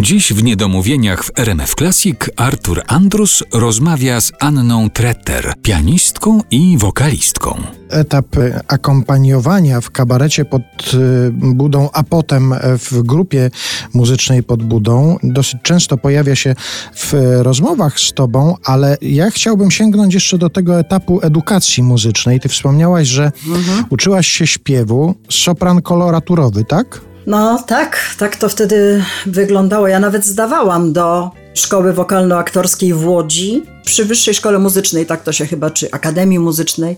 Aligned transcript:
Dziś 0.00 0.32
w 0.32 0.42
Niedomówieniach 0.42 1.24
w 1.24 1.30
RMF 1.38 1.74
Classic 1.74 2.16
Artur 2.36 2.82
Andrus 2.86 3.42
rozmawia 3.52 4.20
z 4.20 4.32
Anną 4.40 4.90
Tretter, 4.90 5.52
pianistką 5.62 6.40
i 6.50 6.78
wokalistką. 6.78 7.62
Etap 7.90 8.26
akompaniowania 8.68 9.80
w 9.80 9.90
kabarecie 9.90 10.44
pod 10.44 10.62
y, 10.94 11.30
budą, 11.32 11.88
a 11.92 12.02
potem 12.02 12.54
w 12.78 13.02
grupie 13.02 13.50
muzycznej 13.94 14.42
pod 14.42 14.62
budą 14.62 15.16
dosyć 15.22 15.62
często 15.62 15.96
pojawia 15.96 16.36
się 16.36 16.54
w 16.96 17.14
rozmowach 17.42 18.00
z 18.00 18.12
tobą, 18.12 18.56
ale 18.64 18.96
ja 19.02 19.30
chciałbym 19.30 19.70
sięgnąć 19.70 20.14
jeszcze 20.14 20.38
do 20.38 20.50
tego 20.50 20.80
etapu 20.80 21.20
edukacji 21.22 21.82
muzycznej. 21.82 22.40
Ty 22.40 22.48
wspomniałaś, 22.48 23.08
że 23.08 23.32
mhm. 23.46 23.84
uczyłaś 23.90 24.28
się 24.28 24.46
śpiewu, 24.46 25.14
sopran 25.30 25.82
koloraturowy, 25.82 26.64
tak? 26.64 27.09
No 27.30 27.62
tak, 27.66 28.14
tak 28.18 28.36
to 28.36 28.48
wtedy 28.48 29.04
wyglądało. 29.26 29.88
Ja 29.88 30.00
nawet 30.00 30.26
zdawałam 30.26 30.92
do 30.92 31.30
szkoły 31.54 31.92
wokalno-aktorskiej 31.92 32.94
w 32.94 33.06
Łodzi, 33.06 33.62
przy 33.84 34.04
Wyższej 34.04 34.34
Szkole 34.34 34.58
Muzycznej, 34.58 35.06
tak 35.06 35.22
to 35.22 35.32
się 35.32 35.46
chyba, 35.46 35.70
czy 35.70 35.90
Akademii 35.90 36.38
Muzycznej, 36.38 36.96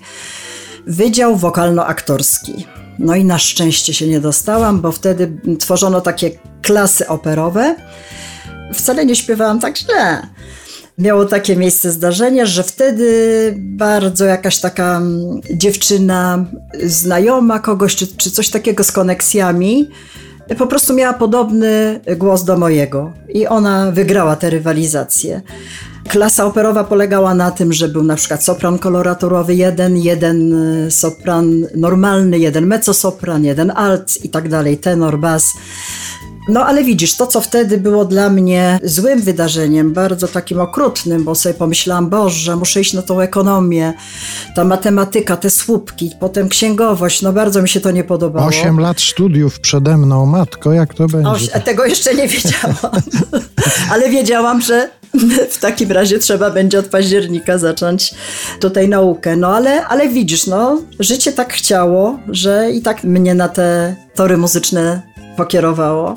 Wydział 0.87 1.37
Wokalno-Aktorski. 1.37 2.65
No 2.99 3.15
i 3.15 3.25
na 3.25 3.39
szczęście 3.39 3.95
się 3.95 4.07
nie 4.07 4.21
dostałam, 4.21 4.81
bo 4.81 4.93
wtedy 4.93 5.33
tworzono 5.59 6.01
takie 6.01 6.31
klasy 6.63 7.09
operowe. 7.09 7.77
Wcale 8.75 9.07
nie 9.07 9.17
śpiewałam 9.17 9.61
tak 9.61 9.79
źle 9.79 10.23
miało 10.99 11.25
takie 11.25 11.57
miejsce 11.57 11.93
zdarzenie, 11.93 12.47
że 12.47 12.63
wtedy 12.63 13.55
bardzo 13.59 14.25
jakaś 14.25 14.59
taka 14.59 14.97
mm, 14.97 15.41
dziewczyna, 15.51 16.45
znajoma 16.85 17.59
kogoś, 17.59 17.97
czy, 17.97 18.07
czy 18.17 18.31
coś 18.31 18.51
takiego 18.51 18.85
z 18.85 18.93
koneksjami, 18.93 19.89
po 20.55 20.67
prostu 20.67 20.95
miała 20.95 21.13
podobny 21.13 22.01
głos 22.17 22.45
do 22.45 22.59
mojego 22.59 23.13
i 23.29 23.47
ona 23.47 23.91
wygrała 23.91 24.37
tę 24.37 24.51
rywalizację. 24.51 25.43
Klasa 26.09 26.45
operowa 26.45 26.85
polegała 26.85 27.35
na 27.35 27.51
tym, 27.51 27.73
że 27.73 27.89
był 27.89 28.03
na 28.03 28.17
przykład 28.17 28.45
sopran 28.45 28.79
koloratorowy 28.79 29.55
jeden, 29.55 29.97
jeden 29.97 30.53
y, 30.87 30.91
sopran 30.91 31.67
normalny, 31.77 32.39
jeden 32.39 32.67
mezzosopran, 32.67 33.45
jeden 33.45 33.71
alt 33.71 34.25
i 34.25 34.29
tak 34.29 34.49
dalej, 34.49 34.79
tenor, 34.79 35.19
bas. 35.19 35.53
No 36.49 36.67
ale 36.67 36.85
widzisz, 36.85 37.17
to 37.17 37.27
co 37.27 37.41
wtedy 37.41 37.79
było 37.79 38.05
dla 38.05 38.31
mnie 38.31 38.79
złym 38.83 39.21
wydarzeniem, 39.21 39.93
bardzo 39.93 40.29
takim 40.29 40.61
okrutnym, 40.61 41.25
bo 41.25 41.35
sobie 41.35 41.55
pomyślałam, 41.55 42.09
Boże, 42.09 42.57
muszę 42.57 42.81
iść 42.81 42.93
na 42.93 43.03
tą 43.03 43.21
ekonomię, 43.21 43.93
ta 44.55 44.65
matematyka, 44.65 45.37
te 45.37 45.51
słupki, 45.51 46.11
potem 46.21 46.49
księgowość, 46.49 47.23
no 47.23 47.33
bardzo 47.33 47.63
mi 47.63 47.69
się 47.69 47.81
to 47.81 47.91
nie 47.91 48.05
podobało. 48.05 48.47
Osiem 48.47 48.81
lat 48.81 49.01
studiów 49.01 49.61
przede 49.61 49.99
mną, 49.99 50.27
matko, 50.27 50.73
jak 50.73 50.95
to 50.95 51.07
będzie? 51.07 51.31
Oś, 51.31 51.49
tego 51.65 51.85
jeszcze 51.85 52.15
nie 52.15 52.29
wiedziałam, 52.29 52.77
ale 53.93 54.11
wiedziałam, 54.11 54.61
że 54.61 54.91
w 55.51 55.59
takim 55.59 55.93
razie 55.93 56.19
trzeba 56.19 56.51
będzie 56.51 56.79
od 56.79 56.87
października 56.87 57.59
zacząć 57.59 58.15
tutaj 58.61 58.89
naukę. 58.89 59.37
No 59.37 59.49
ale, 59.49 59.87
ale 59.87 60.09
widzisz, 60.09 60.47
no, 60.47 60.81
życie 61.01 61.33
tak 61.33 61.53
chciało, 61.53 62.19
że 62.29 62.71
i 62.71 62.83
tak 62.83 63.05
mnie 63.05 63.35
na 63.35 63.49
te 63.49 63.97
tory 64.15 64.37
muzyczne 64.37 65.03
pokierowało. 65.37 66.17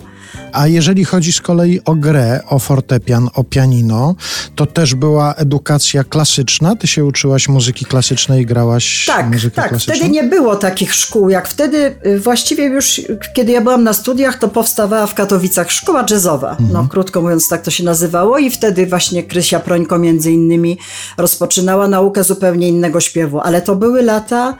A 0.51 0.67
jeżeli 0.67 1.05
chodzi 1.05 1.33
z 1.33 1.41
kolei 1.41 1.81
o 1.85 1.95
grę, 1.95 2.39
o 2.49 2.59
fortepian, 2.59 3.29
o 3.33 3.43
pianino, 3.43 4.15
to 4.55 4.65
też 4.65 4.95
była 4.95 5.33
edukacja 5.33 6.03
klasyczna? 6.03 6.75
Ty 6.75 6.87
się 6.87 7.05
uczyłaś 7.05 7.47
muzyki 7.47 7.85
klasycznej 7.85 8.41
i 8.41 8.45
grałaś 8.45 9.05
tak, 9.05 9.33
muzykę 9.33 9.55
tak. 9.55 9.69
klasyczną? 9.69 9.95
Wtedy 9.95 10.09
nie 10.09 10.23
było 10.23 10.55
takich 10.55 10.93
szkół 10.93 11.29
jak 11.29 11.47
wtedy. 11.47 11.95
Właściwie 12.19 12.65
już 12.65 13.01
kiedy 13.33 13.51
ja 13.51 13.61
byłam 13.61 13.83
na 13.83 13.93
studiach, 13.93 14.37
to 14.37 14.47
powstawała 14.47 15.07
w 15.07 15.13
Katowicach 15.13 15.71
szkoła 15.71 16.05
jazzowa. 16.09 16.49
Mhm. 16.51 16.69
No 16.71 16.87
krótko 16.87 17.21
mówiąc 17.21 17.49
tak 17.49 17.61
to 17.61 17.71
się 17.71 17.83
nazywało 17.83 18.37
i 18.37 18.49
wtedy 18.49 18.87
właśnie 18.87 19.23
Krysia 19.23 19.59
Prońko 19.59 19.99
między 19.99 20.31
innymi 20.31 20.77
rozpoczynała 21.17 21.87
naukę 21.87 22.23
zupełnie 22.23 22.67
innego 22.69 22.99
śpiewu. 22.99 23.39
Ale 23.39 23.61
to 23.61 23.75
były 23.75 24.01
lata 24.01 24.57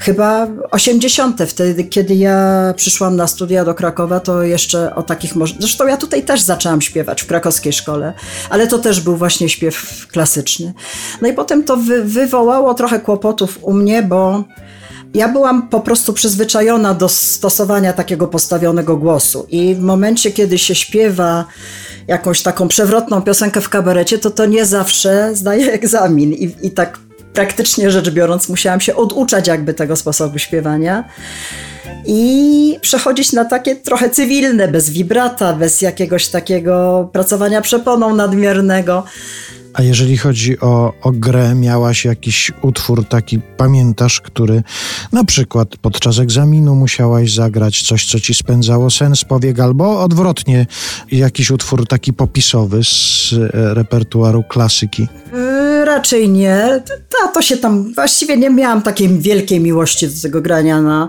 chyba 0.00 0.46
80. 0.70 1.42
wtedy, 1.48 1.84
kiedy 1.84 2.14
ja 2.14 2.74
przyszłam 2.76 3.16
na 3.16 3.26
studia 3.26 3.64
do 3.64 3.74
Krakowa, 3.74 4.20
to 4.20 4.42
jeszcze 4.42 4.94
o 4.94 5.02
takich 5.02 5.36
może. 5.36 5.54
Zresztą 5.58 5.86
ja 5.86 5.96
tutaj 5.96 6.22
też 6.22 6.40
zaczęłam 6.40 6.82
śpiewać 6.82 7.22
w 7.22 7.26
krakowskiej 7.26 7.72
szkole, 7.72 8.12
ale 8.50 8.66
to 8.66 8.78
też 8.78 9.00
był 9.00 9.16
właśnie 9.16 9.48
śpiew 9.48 10.06
klasyczny. 10.10 10.74
No 11.22 11.28
i 11.28 11.32
potem 11.32 11.64
to 11.64 11.76
wy 11.76 12.04
wywołało 12.04 12.74
trochę 12.74 13.00
kłopotów 13.00 13.58
u 13.62 13.72
mnie, 13.72 14.02
bo 14.02 14.44
ja 15.14 15.28
byłam 15.28 15.68
po 15.68 15.80
prostu 15.80 16.12
przyzwyczajona 16.12 16.94
do 16.94 17.08
stosowania 17.08 17.92
takiego 17.92 18.26
postawionego 18.26 18.96
głosu. 18.96 19.46
I 19.48 19.74
w 19.74 19.80
momencie, 19.80 20.32
kiedy 20.32 20.58
się 20.58 20.74
śpiewa 20.74 21.44
jakąś 22.08 22.42
taką 22.42 22.68
przewrotną 22.68 23.22
piosenkę 23.22 23.60
w 23.60 23.68
kabarecie, 23.68 24.18
to 24.18 24.30
to 24.30 24.46
nie 24.46 24.66
zawsze 24.66 25.30
zdaje 25.34 25.72
egzamin. 25.78 26.32
I, 26.32 26.54
i 26.62 26.70
tak 26.70 26.98
praktycznie 27.36 27.90
rzecz 27.90 28.10
biorąc, 28.10 28.48
musiałam 28.48 28.80
się 28.80 28.96
oduczać 28.96 29.48
jakby 29.48 29.74
tego 29.74 29.96
sposobu 29.96 30.38
śpiewania 30.38 31.04
i 32.06 32.78
przechodzić 32.80 33.32
na 33.32 33.44
takie 33.44 33.76
trochę 33.76 34.10
cywilne, 34.10 34.68
bez 34.68 34.90
wibrata, 34.90 35.52
bez 35.52 35.82
jakiegoś 35.82 36.28
takiego 36.28 37.08
pracowania 37.12 37.60
przeponą 37.60 38.14
nadmiernego. 38.14 39.04
A 39.76 39.82
jeżeli 39.82 40.16
chodzi 40.16 40.60
o, 40.60 40.92
o 41.02 41.12
grę, 41.12 41.54
miałaś 41.54 42.04
jakiś 42.04 42.52
utwór 42.62 43.04
taki, 43.04 43.40
pamiętasz, 43.56 44.20
który 44.20 44.62
na 45.12 45.24
przykład 45.24 45.76
podczas 45.76 46.18
egzaminu 46.18 46.74
musiałaś 46.74 47.34
zagrać 47.34 47.82
coś, 47.82 48.06
co 48.06 48.20
ci 48.20 48.34
spędzało 48.34 48.90
sens 48.90 49.24
powiek, 49.24 49.60
albo 49.60 50.02
odwrotnie, 50.02 50.66
jakiś 51.12 51.50
utwór 51.50 51.86
taki 51.86 52.12
popisowy 52.12 52.84
z 52.84 53.32
e, 53.32 53.74
repertuaru 53.74 54.42
klasyki? 54.42 55.08
Yy, 55.32 55.84
raczej 55.84 56.28
nie. 56.28 56.82
To, 57.08 57.28
to 57.34 57.42
się 57.42 57.56
tam, 57.56 57.94
właściwie 57.94 58.36
nie 58.36 58.50
miałam 58.50 58.82
takiej 58.82 59.18
wielkiej 59.18 59.60
miłości 59.60 60.08
do 60.08 60.22
tego 60.22 60.42
grania 60.42 60.82
na 60.82 61.08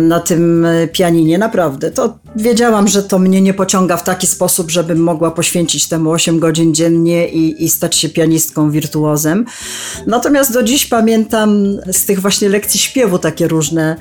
na 0.00 0.20
tym 0.20 0.66
pianinie, 0.92 1.38
naprawdę. 1.38 1.90
To 1.90 2.18
wiedziałam, 2.36 2.88
że 2.88 3.02
to 3.02 3.18
mnie 3.18 3.40
nie 3.40 3.54
pociąga 3.54 3.96
w 3.96 4.04
taki 4.04 4.26
sposób, 4.26 4.70
żebym 4.70 4.98
mogła 4.98 5.30
poświęcić 5.30 5.88
temu 5.88 6.10
8 6.10 6.38
godzin 6.38 6.74
dziennie 6.74 7.28
i, 7.28 7.64
i 7.64 7.68
stać 7.68 7.96
się 7.96 8.08
pianistką 8.08 8.70
wirtuozem. 8.70 9.44
Natomiast 10.06 10.52
do 10.52 10.62
dziś 10.62 10.86
pamiętam 10.86 11.78
z 11.92 12.04
tych 12.04 12.20
właśnie 12.20 12.48
lekcji 12.48 12.80
śpiewu 12.80 13.18
takie 13.18 13.48
różne 13.48 13.96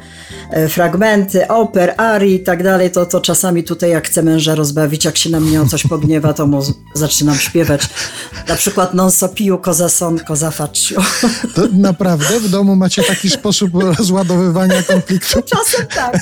e, 0.52 0.70
fragmenty, 0.70 1.48
oper, 1.48 1.94
arii 1.98 2.36
i 2.36 2.40
tak 2.40 2.64
dalej, 2.64 2.92
to, 2.92 3.06
to 3.06 3.22
czasami 3.22 3.64
tutaj 3.64 3.90
jak 3.90 4.08
chcę 4.08 4.24
męża 4.24 4.56
rozbawić, 4.56 5.06
jak 5.06 5.18
się 5.18 5.30
na 5.30 5.40
mnie 5.40 5.62
o 5.62 5.66
coś 5.66 5.88
pogniewa, 5.88 6.34
to 6.34 6.48
mu 6.48 6.62
zaczynam 6.94 7.36
śpiewać. 7.36 7.90
Na 8.48 8.56
przykład 8.56 8.94
non 8.94 9.12
so 9.12 9.30
piu, 9.30 9.58
cosa 9.58 9.90
son, 9.90 10.20
cosa 10.20 10.52
faccio. 10.52 11.02
To 11.56 11.62
naprawdę 11.74 12.40
w 12.40 12.50
domu 12.50 12.76
macie 12.76 13.04
taki 13.04 13.30
sposób 13.30 13.72
rozładowywania 13.98 14.84
konfliktu? 14.84 15.42
Czasem 15.42 15.88
tak. 15.96 16.18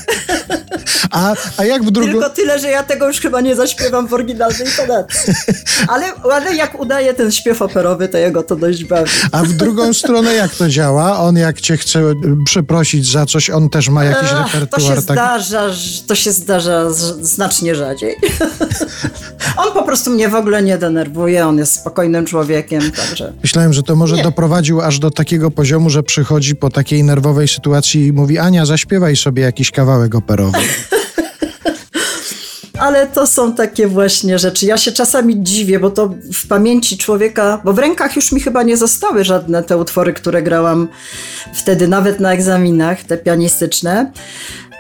A, 1.12 1.34
a 1.58 1.66
jak 1.66 1.84
w 1.84 1.92
Tylko 2.06 2.30
tyle, 2.30 2.60
że 2.60 2.70
ja 2.70 2.84
tego 2.84 3.08
już 3.08 3.20
chyba 3.20 3.42
nie 3.42 3.56
zaśpiewam 3.56 4.08
w 4.08 4.14
oryginalnej 4.14 4.68
tonacji. 4.78 5.34
Ale, 5.88 6.06
ale 6.32 6.56
jak 6.56 6.80
udaje 6.80 7.14
ten 7.14 7.32
śpiew 7.32 7.62
operowy, 7.62 8.08
to 8.08 8.18
jego 8.18 8.44
to 8.44 8.56
dość 8.56 8.86
bawi. 8.86 9.12
A 9.32 9.44
w 9.44 9.54
drugą 9.54 9.94
stronę 10.02 10.34
jak 10.34 10.56
to 10.56 10.70
działa? 10.70 11.20
On 11.20 11.36
jak 11.36 11.62
cię 11.62 11.78
chce 11.78 12.02
przeprosić 12.46 13.12
za 13.12 13.26
coś, 13.26 13.50
on 13.50 13.70
też 13.70 13.90
ma 13.90 14.04
jakiś 14.04 14.32
repertuar? 14.32 14.70
To 14.70 14.80
się, 14.80 14.94
tak... 14.94 15.02
zdarza, 15.02 15.70
to 16.08 16.16
się 16.16 16.32
zdarza 16.32 16.90
znacznie 17.22 17.76
rzadziej. 17.76 18.16
On 19.58 19.74
po 19.74 19.84
prostu 19.84 20.12
mnie 20.12 20.30
w 20.30 20.36
ogóle 20.36 20.64
nie 20.64 20.78
denerwuje, 20.78 21.48
on 21.48 21.58
jest 21.58 21.76
spokojnym 21.76 22.26
człowiekiem, 22.26 22.92
także... 22.92 23.34
Myślałem, 23.44 23.74
że 23.74 23.84
to 23.84 23.96
może 23.96 24.16
nie. 24.16 24.24
doprowadził 24.24 24.82
aż 24.82 25.00
do 25.00 25.12
takiego 25.12 25.52
poziomu, 25.52 25.90
że 25.90 26.04
przychodzi 26.04 26.56
po 26.56 26.70
takiej 26.70 27.04
nerwowej 27.04 27.48
sytuacji 27.48 28.06
i 28.06 28.14
mówi 28.14 28.38
Ania, 28.38 28.66
zaśpiewaj 28.66 29.16
sobie 29.16 29.44
jakiś 29.44 29.72
kawałek 29.72 30.16
operowy. 30.16 30.58
Ale 32.82 33.08
to 33.08 33.28
są 33.28 33.54
takie 33.54 33.88
właśnie 33.88 34.40
rzeczy. 34.40 34.66
Ja 34.66 34.78
się 34.78 34.92
czasami 34.92 35.44
dziwię, 35.44 35.80
bo 35.80 35.90
to 35.90 36.14
w 36.34 36.48
pamięci 36.48 36.98
człowieka, 36.98 37.62
bo 37.64 37.74
w 37.74 37.80
rękach 37.80 38.16
już 38.16 38.32
mi 38.32 38.42
chyba 38.42 38.64
nie 38.64 38.78
zostały 38.78 39.24
żadne 39.24 39.64
te 39.64 39.78
utwory, 39.78 40.14
które 40.14 40.42
grałam 40.44 40.88
wtedy, 41.54 41.88
nawet 41.88 42.20
na 42.20 42.34
egzaminach, 42.34 43.04
te 43.04 43.18
pianistyczne. 43.18 44.12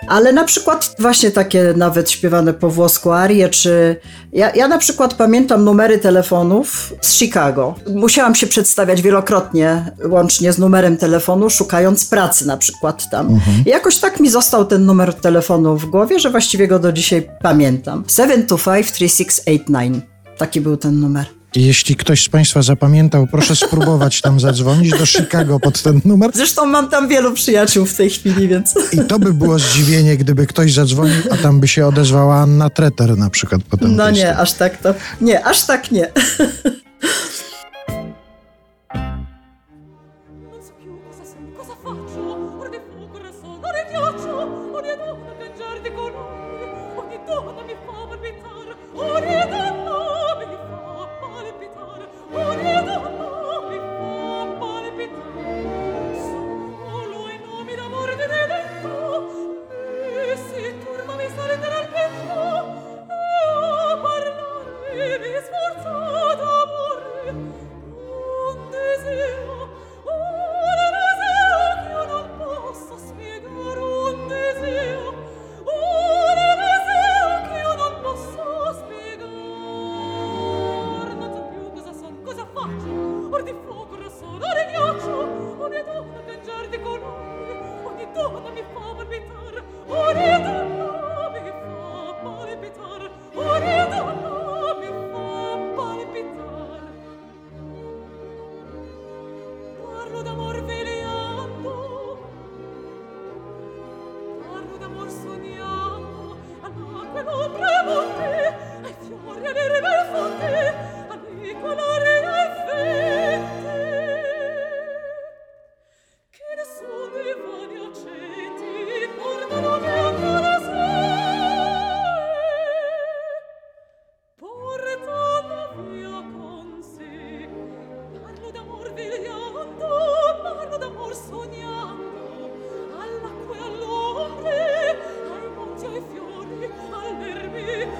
Ale 0.07 0.33
na 0.33 0.43
przykład 0.43 0.95
właśnie 0.99 1.31
takie 1.31 1.73
nawet 1.77 2.11
śpiewane 2.11 2.53
po 2.53 2.69
włosku 2.69 3.11
arie, 3.11 3.49
czy 3.49 3.95
ja, 4.33 4.51
ja 4.55 4.67
na 4.67 4.77
przykład 4.77 5.13
pamiętam 5.13 5.63
numery 5.63 5.97
telefonów 5.99 6.93
z 7.01 7.13
Chicago. 7.13 7.75
Musiałam 7.95 8.35
się 8.35 8.47
przedstawiać 8.47 9.01
wielokrotnie, 9.01 9.91
łącznie 10.09 10.53
z 10.53 10.57
numerem 10.57 10.97
telefonu, 10.97 11.49
szukając 11.49 12.05
pracy 12.05 12.47
na 12.47 12.57
przykład 12.57 13.09
tam. 13.09 13.27
Mhm. 13.27 13.63
I 13.65 13.69
jakoś 13.69 13.97
tak 13.97 14.19
mi 14.19 14.29
został 14.29 14.65
ten 14.65 14.85
numer 14.85 15.13
telefonu 15.13 15.77
w 15.77 15.85
głowie, 15.85 16.19
że 16.19 16.29
właściwie 16.29 16.67
go 16.67 16.79
do 16.79 16.91
dzisiaj 16.91 17.29
pamiętam. 17.41 18.03
725 18.07 18.91
3689. 18.91 20.05
Taki 20.37 20.61
był 20.61 20.77
ten 20.77 20.99
numer. 20.99 21.40
Jeśli 21.55 21.95
ktoś 21.95 22.23
z 22.23 22.29
Państwa 22.29 22.61
zapamiętał, 22.61 23.27
proszę 23.27 23.55
spróbować 23.55 24.21
tam 24.21 24.39
zadzwonić 24.39 24.91
do 24.91 25.05
Chicago 25.05 25.59
pod 25.59 25.81
ten 25.81 26.01
numer. 26.05 26.31
Zresztą 26.33 26.65
mam 26.65 26.89
tam 26.89 27.07
wielu 27.07 27.33
przyjaciół 27.33 27.85
w 27.85 27.95
tej 27.95 28.09
chwili, 28.09 28.47
więc. 28.47 28.75
I 28.93 28.97
to 28.97 29.19
by 29.19 29.33
było 29.33 29.59
zdziwienie, 29.59 30.17
gdyby 30.17 30.47
ktoś 30.47 30.73
zadzwonił, 30.73 31.21
a 31.31 31.37
tam 31.37 31.59
by 31.59 31.67
się 31.67 31.87
odezwała 31.87 32.35
Anna 32.35 32.69
Treter 32.69 33.17
na 33.17 33.29
przykład 33.29 33.61
potem. 33.69 33.95
No 33.95 34.11
nie, 34.11 34.25
tak. 34.25 34.39
aż 34.39 34.53
tak 34.53 34.77
to. 34.77 34.93
Nie, 35.21 35.45
aż 35.45 35.63
tak 35.63 35.91
nie. 35.91 36.11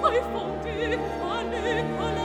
alle 0.02 0.22
fonti, 0.32 0.70
alle 1.22 2.21